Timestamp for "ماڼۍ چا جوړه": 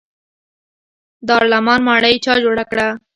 1.87-2.63